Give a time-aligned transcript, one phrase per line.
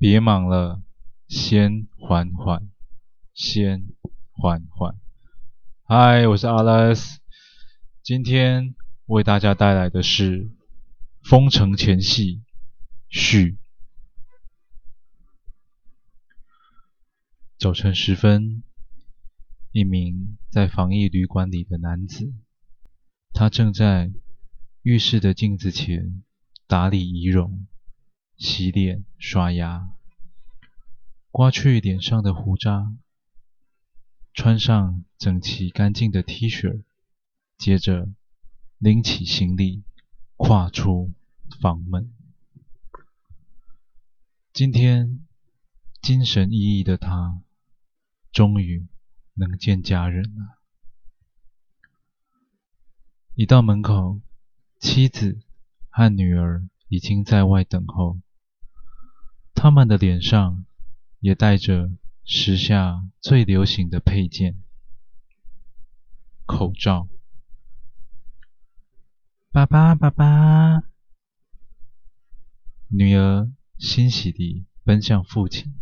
[0.00, 0.82] 别忙了，
[1.28, 2.70] 先缓缓，
[3.34, 3.86] 先
[4.30, 4.98] 缓缓。
[5.82, 7.20] 嗨，我是阿拉斯，
[8.02, 8.74] 今天
[9.04, 10.44] 为大家带来的是
[11.22, 12.36] 《封城前戏》
[13.10, 13.58] 续。
[17.58, 18.62] 早晨时分，
[19.70, 22.32] 一名在防疫旅馆里的男子，
[23.34, 24.10] 他正在
[24.80, 26.24] 浴室的镜子前
[26.66, 27.66] 打理仪容。
[28.40, 29.90] 洗脸、刷牙，
[31.30, 32.96] 刮去脸上的胡渣，
[34.32, 36.82] 穿上整齐干净的 T 恤，
[37.58, 38.08] 接着
[38.78, 39.84] 拎起行李，
[40.36, 41.12] 跨出
[41.60, 42.14] 房门。
[44.54, 45.26] 今天
[46.00, 47.42] 精神奕奕的他，
[48.32, 48.88] 终于
[49.34, 50.58] 能见家人了。
[53.34, 54.22] 一到门口，
[54.78, 55.42] 妻子
[55.90, 58.18] 和女儿已经在外等候。
[59.62, 60.64] 他们的脸上
[61.18, 61.90] 也带着
[62.24, 64.62] 时下最流行的配件——
[66.48, 67.10] 口罩。
[69.52, 70.84] 爸爸，爸爸！
[72.88, 75.78] 女儿欣喜地奔向父亲，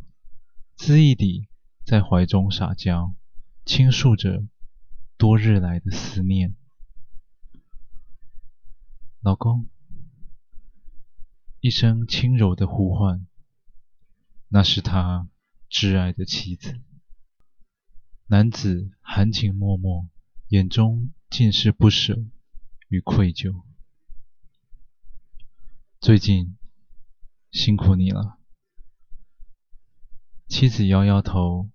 [0.76, 1.46] 恣意地
[1.84, 3.14] 在怀中撒娇，
[3.64, 4.42] 倾诉着
[5.16, 6.56] 多日来的思念。
[9.20, 9.68] 老公，
[11.60, 13.27] 一声轻柔的呼唤。
[14.50, 15.28] 那是他
[15.70, 16.80] 挚爱的妻子。
[18.26, 20.08] 男子含情脉脉，
[20.48, 22.18] 眼中尽是不舍
[22.88, 23.62] 与愧疚。
[26.00, 26.56] 最近
[27.50, 28.38] 辛苦你了。
[30.46, 31.68] 妻子摇摇头，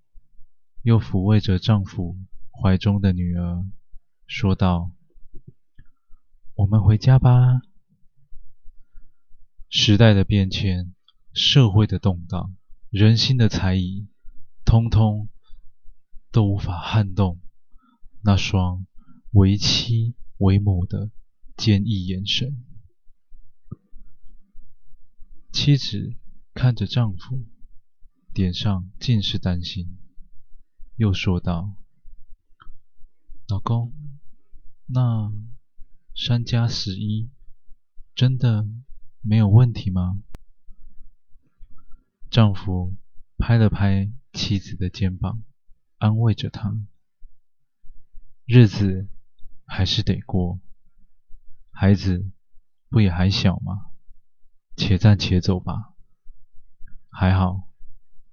[0.81, 2.17] 又抚慰着丈夫
[2.51, 3.65] 怀中的女儿，
[4.25, 4.91] 说道
[6.55, 7.61] ：“我们回家吧。”
[9.69, 10.95] 时代的变迁，
[11.33, 12.55] 社会的动荡。
[12.93, 14.05] 人心的猜疑，
[14.63, 15.27] 通通
[16.31, 17.41] 都无法撼动
[18.21, 18.85] 那双
[19.31, 21.09] 为妻为母的
[21.57, 22.63] 坚毅眼神。
[25.51, 26.15] 妻子
[26.53, 27.43] 看着丈夫，
[28.31, 29.97] 脸上尽是担心，
[30.95, 31.75] 又说道
[33.49, 33.91] ：“老公，
[34.85, 35.33] 那
[36.15, 37.31] 三加十一
[38.13, 38.67] 真的
[39.21, 40.21] 没有问题吗？”
[42.33, 42.95] 丈夫
[43.37, 45.43] 拍了拍妻子的肩膀，
[45.99, 46.75] 安慰着她
[48.47, 49.07] ：“日子
[49.65, 50.59] 还是得过，
[51.69, 52.31] 孩子
[52.89, 53.91] 不也还小吗？
[54.75, 55.93] 且战且走吧。
[57.07, 57.69] 还好，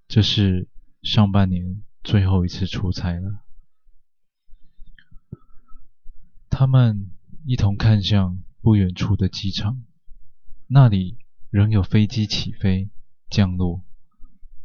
[0.08, 0.70] 这是
[1.02, 3.44] 上半年最后一次出差了。”
[6.48, 7.10] 他们
[7.44, 9.84] 一同看向不远处的机场，
[10.68, 11.18] 那里
[11.50, 12.88] 仍有飞机起飞、
[13.28, 13.84] 降落。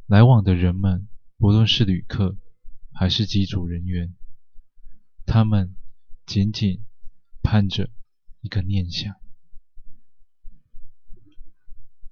[0.08, 1.08] 来往的人们，
[1.38, 2.38] 不论是旅客
[2.94, 4.14] 还是机组人员，
[5.26, 5.76] 他们
[6.28, 6.86] 仅仅
[7.42, 7.90] 盼着
[8.42, 9.16] 一个念想：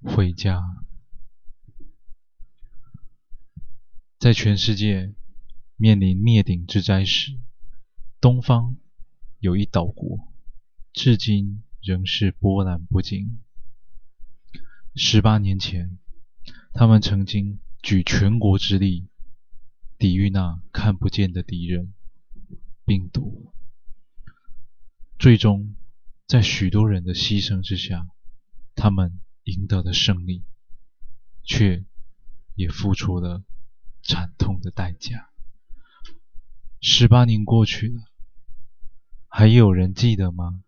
[0.01, 0.63] 回家。
[4.17, 5.13] 在全世界
[5.75, 7.37] 面临灭顶之灾时，
[8.19, 8.75] 东方
[9.37, 10.33] 有一岛国，
[10.93, 13.39] 至今仍是波澜不惊。
[14.95, 15.99] 十八年前，
[16.73, 17.59] 他们曾经。
[17.83, 19.09] 举全国之力
[19.97, 21.93] 抵御那看不见的敌人——
[22.87, 23.53] 病毒，
[25.19, 25.75] 最终
[26.25, 28.07] 在许多人的牺牲之下，
[28.73, 30.45] 他们赢得了胜利，
[31.43, 31.83] 却
[32.55, 33.43] 也付出了
[34.01, 35.29] 惨痛的代价。
[36.79, 38.01] 十八年过去了，
[39.27, 40.63] 还有人记得吗？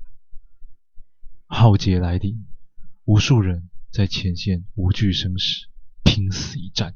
[1.47, 2.45] 浩劫来临，
[3.05, 5.67] 无数人在前线无惧生死，
[6.03, 6.93] 拼死一战。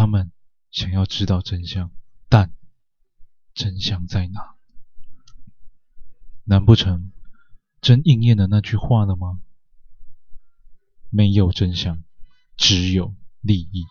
[0.00, 0.32] 他们
[0.70, 1.92] 想要知道真相，
[2.30, 2.54] 但
[3.52, 4.54] 真相在哪？
[6.44, 7.12] 难不成
[7.82, 9.42] 真应验了那句话了吗？
[11.10, 12.02] 没有真相，
[12.56, 13.84] 只有利益。